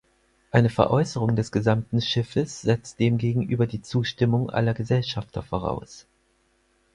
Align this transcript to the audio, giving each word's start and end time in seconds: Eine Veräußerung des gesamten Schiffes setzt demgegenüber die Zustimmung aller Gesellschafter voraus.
Eine 0.49 0.71
Veräußerung 0.71 1.35
des 1.35 1.51
gesamten 1.51 2.01
Schiffes 2.01 2.61
setzt 2.61 2.99
demgegenüber 2.99 3.67
die 3.67 3.83
Zustimmung 3.83 4.49
aller 4.49 4.73
Gesellschafter 4.73 5.43
voraus. 5.43 6.07